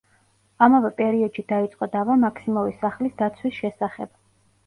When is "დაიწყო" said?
1.51-1.89